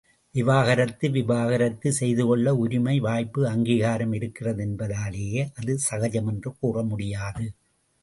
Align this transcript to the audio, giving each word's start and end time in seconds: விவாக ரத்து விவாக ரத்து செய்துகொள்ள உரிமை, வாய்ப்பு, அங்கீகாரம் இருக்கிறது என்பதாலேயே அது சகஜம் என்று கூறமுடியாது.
விவாக 0.35 0.73
ரத்து 0.73 1.09
விவாக 1.09 1.57
ரத்து 1.57 1.91
செய்துகொள்ள 1.91 2.55
உரிமை, 2.55 2.99
வாய்ப்பு, 2.99 3.41
அங்கீகாரம் 3.47 4.13
இருக்கிறது 4.13 4.63
என்பதாலேயே 4.63 5.49
அது 5.55 5.75
சகஜம் 5.89 6.27
என்று 6.27 6.51
கூறமுடியாது. 6.61 7.47